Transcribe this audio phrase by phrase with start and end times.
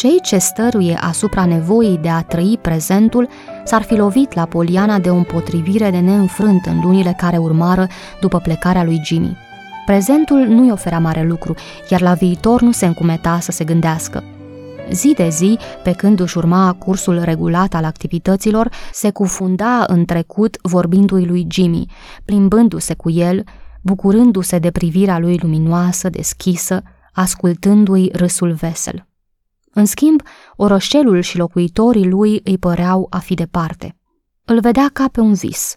[0.00, 3.28] Cei ce stăruie asupra nevoii de a trăi prezentul
[3.64, 7.86] s-ar fi lovit la Poliana de o împotrivire de neînfrânt în lunile care urmară
[8.20, 9.36] după plecarea lui Jimmy.
[9.86, 11.54] Prezentul nu-i oferea mare lucru,
[11.90, 14.24] iar la viitor nu se încumeta să se gândească.
[14.90, 20.56] Zi de zi, pe când își urma cursul regulat al activităților, se cufunda în trecut
[20.62, 21.86] vorbindu-i lui Jimmy,
[22.24, 23.44] plimbându-se cu el,
[23.82, 26.82] bucurându-se de privirea lui luminoasă, deschisă,
[27.12, 29.04] ascultându-i râsul vesel.
[29.72, 30.22] În schimb,
[30.56, 33.96] orășelul și locuitorii lui îi păreau a fi departe.
[34.44, 35.76] Îl vedea ca pe un vis.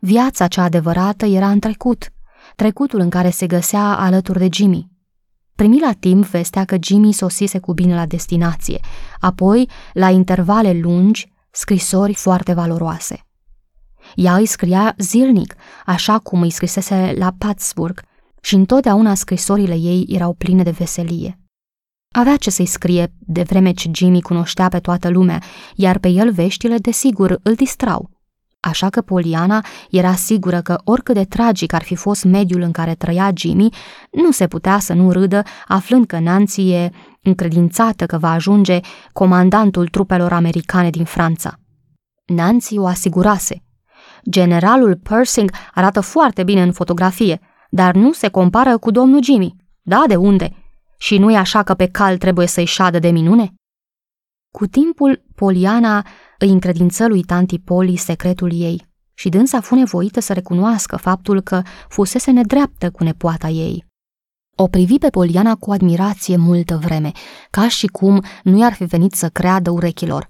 [0.00, 2.12] Viața cea adevărată era în trecut,
[2.56, 4.90] trecutul în care se găsea alături de Jimmy.
[5.54, 8.80] Primi la timp vestea că Jimmy sosise cu bine la destinație,
[9.20, 13.26] apoi, la intervale lungi, scrisori foarte valoroase.
[14.14, 15.54] Ea îi scria zilnic,
[15.86, 18.02] așa cum îi scrisese la Pattsburg,
[18.40, 21.38] și întotdeauna scrisorile ei erau pline de veselie.
[22.16, 25.42] Avea ce să-i scrie, de vreme ce Jimmy cunoștea pe toată lumea,
[25.74, 28.10] iar pe el veștile, desigur, îl distrau.
[28.60, 32.94] Așa că Poliana era sigură că oricât de tragic ar fi fost mediul în care
[32.94, 33.68] trăia Jimmy,
[34.10, 36.90] nu se putea să nu râdă aflând că Nancy e
[37.22, 38.80] încredințată că va ajunge
[39.12, 41.58] comandantul trupelor americane din Franța.
[42.24, 43.62] Nancy o asigurase.
[44.30, 47.40] Generalul Persing arată foarte bine în fotografie,
[47.70, 49.56] dar nu se compară cu domnul Jimmy.
[49.82, 50.63] Da, de unde?
[50.98, 53.54] Și nu e așa că pe cal trebuie să-i șadă de minune?
[54.50, 56.06] Cu timpul, Poliana
[56.38, 61.62] îi încredință lui tanti Poli secretul ei și dânsa fu nevoită să recunoască faptul că
[61.88, 63.86] fusese nedreaptă cu nepoata ei.
[64.56, 67.12] O privi pe Poliana cu admirație multă vreme,
[67.50, 70.28] ca și cum nu i-ar fi venit să creadă urechilor.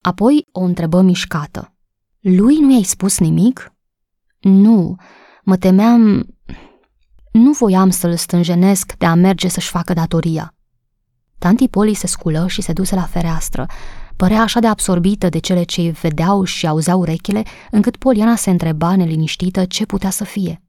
[0.00, 1.74] Apoi o întrebă mișcată.
[2.20, 3.72] Lui nu i-ai spus nimic?
[4.40, 4.96] Nu,
[5.42, 6.26] mă temeam...
[7.34, 10.54] Nu voiam să-l stânjenesc de a merge să-și facă datoria.
[11.38, 13.66] Tanti Poli se sculă și se duse la fereastră,
[14.16, 18.96] Părea așa de absorbită de cele ce vedeau și auzeau urechile, încât Poliana se întreba
[18.96, 20.62] neliniștită ce putea să fie.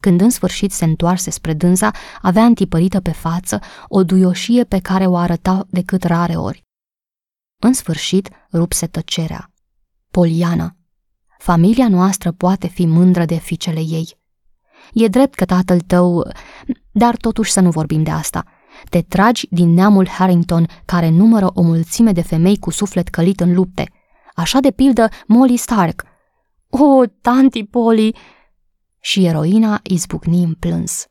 [0.00, 1.90] Când în sfârșit se întoarse spre dânsa,
[2.20, 6.64] avea întipărită pe față o duioșie pe care o arăta decât rare ori.
[7.58, 9.50] În sfârșit, rupse tăcerea.
[10.10, 10.76] Poliana,
[11.38, 14.20] familia noastră poate fi mândră de fiicele ei.
[14.92, 16.32] E drept că tatăl tău...
[16.90, 18.44] Dar totuși să nu vorbim de asta–
[18.88, 23.54] te tragi din neamul Harrington, care numără o mulțime de femei cu suflet călit în
[23.54, 23.90] lupte.
[24.34, 26.04] Așa de pildă Molly Stark.
[26.68, 28.16] O, tanti Polly!
[29.00, 31.06] Și eroina izbucni în plâns.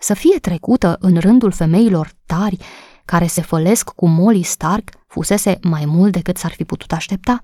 [0.00, 2.56] Să fie trecută în rândul femeilor tari
[3.04, 7.40] care se fălesc cu Molly Stark fusese mai mult decât s-ar fi putut aștepta.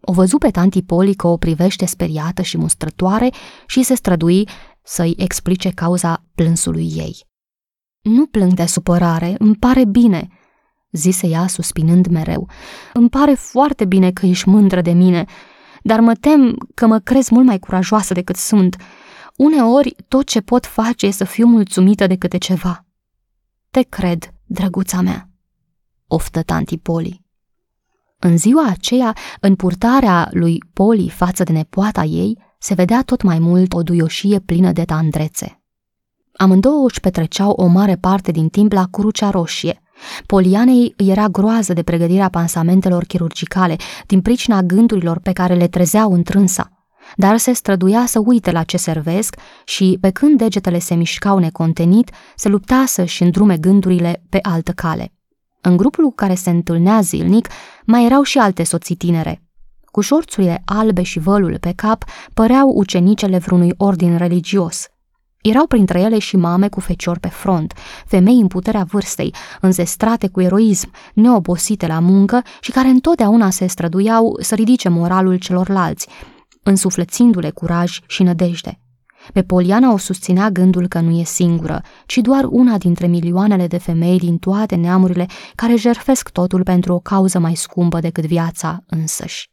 [0.00, 3.30] O văzu pe tanti Polly că o privește speriată și mustrătoare
[3.66, 4.48] și se strădui
[4.82, 7.26] să-i explice cauza plânsului ei.
[8.00, 10.28] Nu plâng de supărare, îmi pare bine,
[10.90, 12.48] zise ea suspinând mereu.
[12.92, 15.24] Îmi pare foarte bine că ești mândră de mine,
[15.82, 18.76] dar mă tem că mă crezi mult mai curajoasă decât sunt.
[19.36, 22.86] Uneori, tot ce pot face e să fiu mulțumită de câte ceva.
[23.70, 25.28] Te cred, drăguța mea,
[26.06, 27.24] oftă tanti Poli.
[28.18, 33.38] În ziua aceea, în purtarea lui Poli față de nepoata ei, se vedea tot mai
[33.38, 35.62] mult o duioșie plină de tandrețe.
[36.32, 39.82] Amândouă își petreceau o mare parte din timp la Crucea Roșie.
[40.26, 46.12] Polianei îi era groază de pregătirea pansamentelor chirurgicale, din pricina gândurilor pe care le trezeau
[46.12, 46.86] întrânsa.
[47.16, 52.10] Dar se străduia să uite la ce servesc și, pe când degetele se mișcau necontenit,
[52.36, 55.12] se lupta să-și îndrume gândurile pe altă cale.
[55.60, 57.48] În grupul cu care se întâlnea zilnic,
[57.84, 59.42] mai erau și alte soții tinere.
[59.92, 62.04] Cu șorțurile albe și vălul pe cap,
[62.34, 64.86] păreau ucenicele vreunui ordin religios–
[65.42, 67.72] erau printre ele și mame cu fecior pe front,
[68.06, 74.38] femei în puterea vârstei, înzestrate cu eroism, neobosite la muncă și care întotdeauna se străduiau
[74.40, 76.08] să ridice moralul celorlalți,
[76.62, 78.76] însuflețindu-le curaj și nădejde.
[79.32, 83.78] Pe Poliana o susținea gândul că nu e singură, ci doar una dintre milioanele de
[83.78, 89.51] femei din toate neamurile care jerfesc totul pentru o cauză mai scumpă decât viața însăși.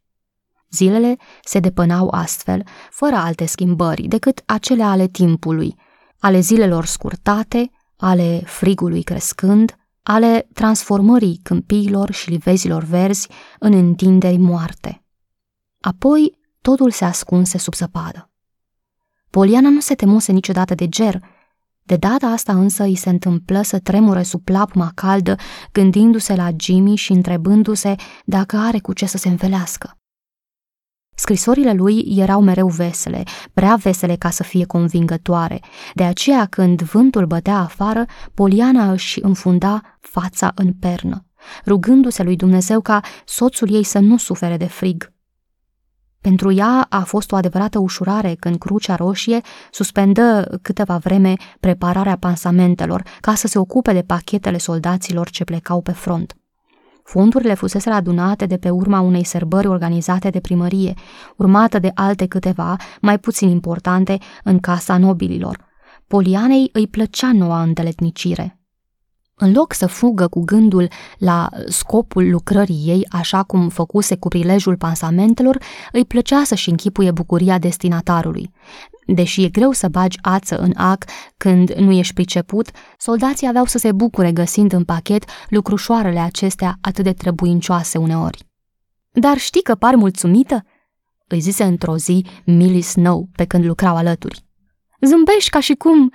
[0.71, 5.75] Zilele se depănau astfel, fără alte schimbări decât acele ale timpului,
[6.19, 13.27] ale zilelor scurtate, ale frigului crescând, ale transformării câmpiilor și livezilor verzi
[13.59, 15.03] în întinderi moarte.
[15.79, 18.31] Apoi totul se ascunse sub zăpadă.
[19.29, 21.21] Poliana nu se temuse niciodată de ger,
[21.83, 25.35] de data asta însă îi se întâmplă să tremure sub plapuma caldă,
[25.71, 27.95] gândindu-se la Jimmy și întrebându-se
[28.25, 29.98] dacă are cu ce să se învelească.
[31.19, 33.23] Scrisorile lui erau mereu vesele,
[33.53, 35.59] prea vesele ca să fie convingătoare,
[35.93, 41.25] de aceea când vântul bătea afară, Poliana își înfunda fața în pernă,
[41.65, 45.13] rugându-se lui Dumnezeu ca soțul ei să nu sufere de frig.
[46.21, 53.03] Pentru ea a fost o adevărată ușurare când Crucea Roșie suspendă câteva vreme prepararea pansamentelor
[53.21, 56.38] ca să se ocupe de pachetele soldaților ce plecau pe front.
[57.09, 60.93] Fondurile fusese adunate de pe urma unei sărbări organizate de primărie,
[61.35, 65.57] urmată de alte câteva, mai puțin importante, în casa nobililor.
[66.07, 68.59] Polianei îi plăcea noua îndeletnicire.
[69.35, 74.77] În loc să fugă cu gândul la scopul lucrării ei, așa cum făcuse cu prilejul
[74.77, 75.57] pansamentelor,
[75.91, 78.51] îi plăcea să-și închipuie bucuria destinatarului.
[79.13, 81.05] Deși e greu să bagi ață în ac
[81.37, 87.03] când nu ești priceput, soldații aveau să se bucure găsind în pachet lucrușoarele acestea atât
[87.03, 88.47] de trebuincioase uneori.
[89.11, 90.65] Dar știi că par mulțumită?"
[91.27, 94.45] îi zise într-o zi Millie Snow pe când lucrau alături.
[95.01, 96.13] Zâmbești ca și cum...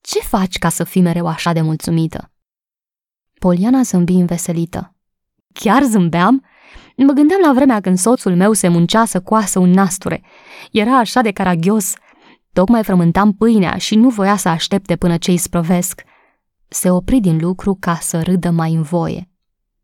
[0.00, 2.32] Ce faci ca să fii mereu așa de mulțumită?"
[3.38, 4.94] Poliana zâmbi înveselită.
[5.52, 6.44] Chiar zâmbeam?
[6.96, 10.22] Mă gândeam la vremea când soțul meu se muncea să coasă un nasture.
[10.72, 11.94] Era așa de caragios.
[12.58, 16.02] Tocmai frământam pâinea și nu voia să aștepte până ce îi sprăvesc.
[16.68, 19.30] Se opri din lucru ca să râdă mai în voie.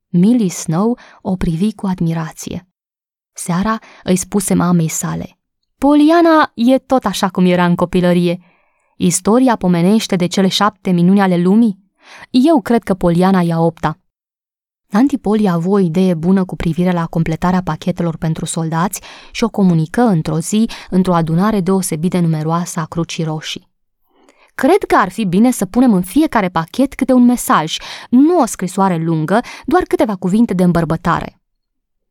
[0.08, 2.68] Millie Snow o privi cu admirație.
[3.32, 5.38] Seara îi spuse mamei sale.
[5.78, 8.40] Poliana e tot așa cum era în copilărie.
[8.96, 11.84] Istoria pomenește de cele șapte minuni ale lumii
[12.30, 13.98] eu cred că Poliana ia opta.
[14.88, 19.00] Tanti Poli a avut o idee bună cu privire la completarea pachetelor pentru soldați
[19.32, 23.72] și o comunică într-o zi într-o adunare deosebit de numeroasă a Crucii Roșii.
[24.54, 27.76] Cred că ar fi bine să punem în fiecare pachet câte un mesaj,
[28.10, 31.38] nu o scrisoare lungă, doar câteva cuvinte de îmbărbătare.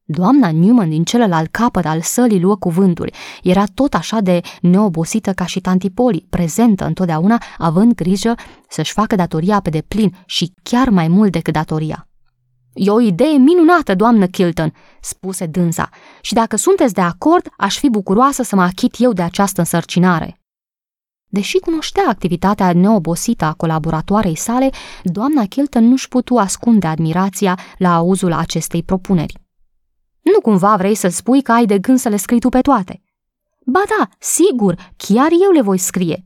[0.05, 3.11] Doamna Newman din celălalt capăt al sălii luă cuvântul.
[3.43, 8.35] Era tot așa de neobosită ca și Tantipoli, prezentă întotdeauna, având grijă
[8.69, 12.07] să-și facă datoria pe deplin și chiar mai mult decât datoria.
[12.73, 15.89] E o idee minunată, doamnă Kilton, spuse dânsa,
[16.21, 20.37] și dacă sunteți de acord, aș fi bucuroasă să mă achit eu de această însărcinare.
[21.25, 24.69] Deși cunoștea activitatea neobosită a colaboratoarei sale,
[25.03, 29.37] doamna Kilton nu-și putu ascunde admirația la auzul acestei propuneri.
[30.21, 33.01] Nu cumva vrei să spui că ai de gând să le scrii tu pe toate.
[33.65, 36.25] Ba da, sigur, chiar eu le voi scrie.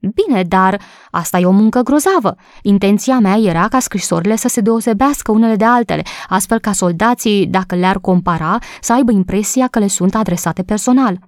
[0.00, 0.80] Bine, dar
[1.10, 2.36] asta e o muncă grozavă.
[2.62, 7.74] Intenția mea era ca scrisorile să se deosebească unele de altele, astfel ca soldații, dacă
[7.74, 11.18] le-ar compara, să aibă impresia că le sunt adresate personal.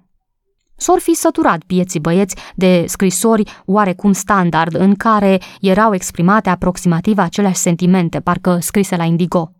[0.75, 7.59] S-or fi săturat pieții băieți de scrisori oarecum standard în care erau exprimate aproximativ aceleași
[7.59, 9.51] sentimente, parcă scrise la indigo.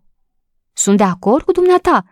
[0.72, 2.04] Sunt de acord cu dumneata,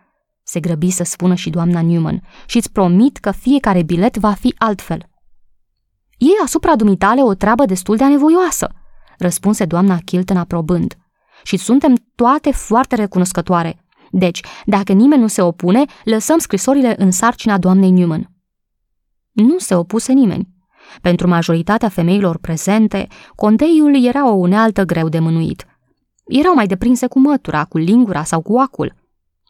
[0.43, 4.55] se grăbi să spună și doamna Newman, și îți promit că fiecare bilet va fi
[4.57, 5.10] altfel.
[6.21, 8.71] E asupra dumitale o treabă destul de anevoioasă,
[9.17, 10.97] răspunse doamna Kilton aprobând.
[11.43, 13.85] Și suntem toate foarte recunoscătoare.
[14.11, 18.29] Deci, dacă nimeni nu se opune, lăsăm scrisorile în sarcina doamnei Newman.
[19.31, 20.47] Nu se opuse nimeni.
[21.01, 25.65] Pentru majoritatea femeilor prezente, condeiul era o unealtă greu de mânuit.
[26.25, 28.95] Erau mai deprinse cu mătura, cu lingura sau cu acul.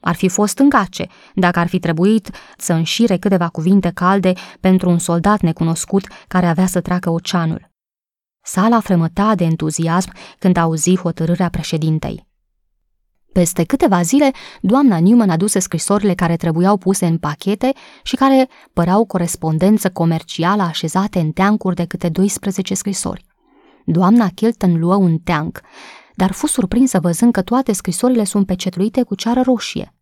[0.01, 4.97] Ar fi fost îngace dacă ar fi trebuit să înșire câteva cuvinte calde pentru un
[4.97, 7.69] soldat necunoscut care avea să treacă oceanul.
[8.43, 12.29] Sala fremăta de entuziasm când auzi hotărârea președintei.
[13.33, 14.31] Peste câteva zile,
[14.61, 21.19] doamna Newman aduse scrisorile care trebuiau puse în pachete și care păreau corespondență comercială așezate
[21.19, 23.25] în teancuri de câte 12 scrisori.
[23.85, 25.61] Doamna Kilton luă un teanc,
[26.15, 29.93] dar fu surprinsă văzând că toate scrisorile sunt pecetluite cu ceară roșie.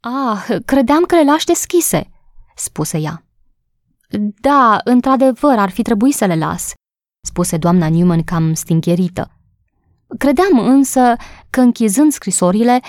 [0.00, 2.10] Ah, credeam că le lași deschise,
[2.54, 3.24] spuse ea.
[4.40, 6.72] Da, într-adevăr, ar fi trebuit să le las,
[7.26, 9.30] spuse doamna Newman cam stincherită.
[10.18, 11.14] Credeam însă
[11.50, 12.80] că închizând scrisorile,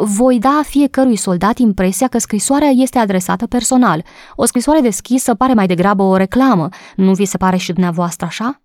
[0.00, 4.04] voi da fiecărui soldat impresia că scrisoarea este adresată personal.
[4.34, 8.60] O scrisoare deschisă pare mai degrabă o reclamă, nu vi se pare și dumneavoastră așa?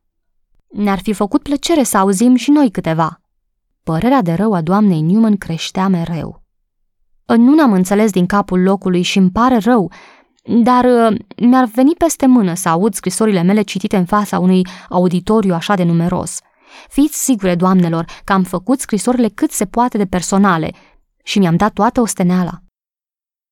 [0.72, 3.22] Ne-ar fi făcut plăcere să auzim și noi câteva.
[3.84, 6.44] Părerea de rău a doamnei Newman creștea mereu.
[7.26, 9.92] Nu n-am înțeles din capul locului și îmi pare rău,
[10.44, 15.54] dar uh, mi-ar veni peste mână să aud scrisorile mele citite în fața unui auditoriu
[15.54, 16.40] așa de numeros.
[16.88, 20.72] Fiți sigure, doamnelor, că am făcut scrisorile cât se poate de personale
[21.24, 22.62] și mi-am dat toată osteneala.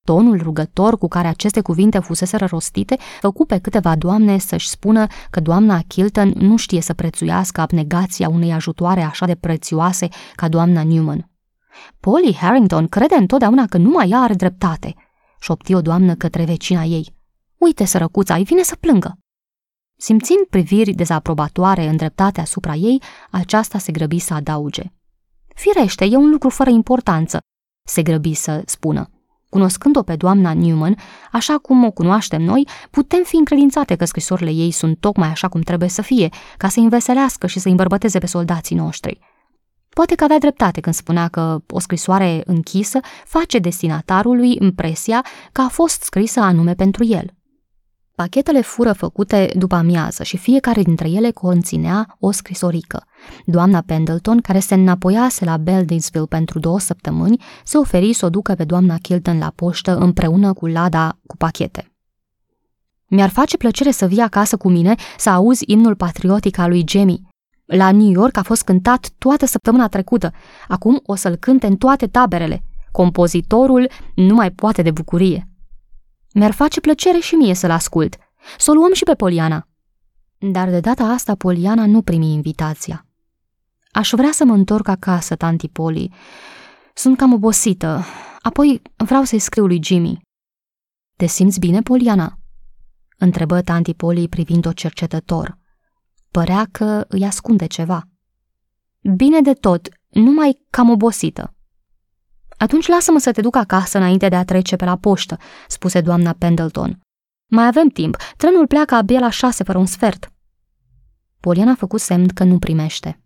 [0.09, 5.39] Tonul rugător cu care aceste cuvinte fuseseră rostite făcu pe câteva doamne să-și spună că
[5.39, 11.29] doamna Kilton nu știe să prețuiască abnegația unei ajutoare așa de prețioase ca doamna Newman.
[11.99, 14.95] Polly Harrington crede întotdeauna că numai ea are dreptate,
[15.39, 17.15] șopti o doamnă către vecina ei.
[17.57, 19.17] Uite, sărăcuța, îi vine să plângă.
[19.97, 23.01] Simțind priviri dezaprobatoare îndreptate asupra ei,
[23.31, 24.83] aceasta se grăbi să adauge.
[25.55, 27.39] Firește, e un lucru fără importanță,
[27.85, 29.09] se grăbi să spună.
[29.49, 30.95] Cunoscând-o pe doamna Newman,
[31.31, 35.61] așa cum o cunoaștem noi, putem fi încredințate că scrisorile ei sunt tocmai așa cum
[35.61, 39.19] trebuie să fie, ca să înveselească și să îmbărbăteze pe soldații noștri.
[39.89, 45.67] Poate că avea dreptate când spunea că o scrisoare închisă face destinatarului impresia că a
[45.67, 47.33] fost scrisă anume pentru el.
[48.19, 53.05] Pachetele fură făcute după amiază și fiecare dintre ele conținea o scrisorică.
[53.45, 58.53] Doamna Pendleton, care se înapoiase la Beldinsville pentru două săptămâni, se oferi să o ducă
[58.53, 61.91] pe doamna Kilton la poștă împreună cu lada cu pachete.
[63.07, 67.21] Mi-ar face plăcere să vii acasă cu mine să auzi imnul patriotic al lui Jamie.
[67.65, 70.31] La New York a fost cântat toată săptămâna trecută.
[70.67, 72.63] Acum o să-l cânte în toate taberele.
[72.91, 75.48] Compozitorul nu mai poate de bucurie.
[76.33, 78.15] Mi-ar face plăcere și mie să-l ascult.
[78.57, 79.67] Să o luăm și pe Poliana.
[80.37, 83.05] Dar de data asta Poliana nu primi invitația.
[83.91, 86.13] Aș vrea să mă întorc acasă, tanti Poli.
[86.93, 88.03] Sunt cam obosită.
[88.41, 90.21] Apoi vreau să-i scriu lui Jimmy.
[91.15, 92.39] Te simți bine, Poliana?
[93.17, 95.57] Întrebă tanti Poli privind-o cercetător.
[96.31, 98.03] Părea că îi ascunde ceva.
[99.15, 101.53] Bine de tot, numai cam obosită.
[102.59, 105.37] Atunci lasă-mă să te duc acasă înainte de a trece pe la poștă,
[105.67, 106.99] spuse doamna Pendleton.
[107.45, 110.31] Mai avem timp, trenul pleacă abia la șase fără un sfert.
[111.39, 113.21] Poliana a făcut semn că nu primește.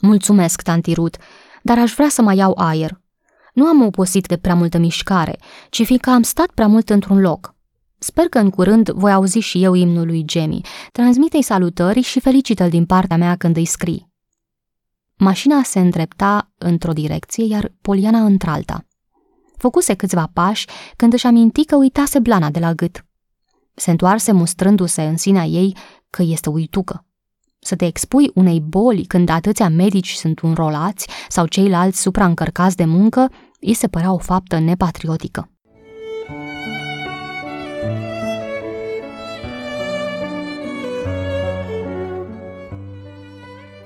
[0.00, 1.18] Mulțumesc, tanti Ruth,
[1.62, 3.00] dar aș vrea să mai iau aer.
[3.52, 5.38] Nu am oposit de prea multă mișcare,
[5.70, 7.54] ci fiindcă am stat prea mult într-un loc.
[7.98, 10.60] Sper că în curând voi auzi și eu imnul lui Jamie.
[10.92, 14.12] Transmite-i salutări și felicită-l din partea mea când îi scrii.
[15.16, 18.86] Mașina se îndrepta într-o direcție, iar Poliana într-alta.
[19.56, 20.66] Făcuse câțiva pași
[20.96, 23.04] când își aminti că uitase blana de la gât.
[23.74, 25.76] Se întoarse mustrându-se în sinea ei
[26.10, 27.06] că este uitucă.
[27.58, 33.30] Să te expui unei boli când atâția medici sunt înrolați sau ceilalți supraîncărcați de muncă,
[33.60, 35.53] îi se părea o faptă nepatriotică.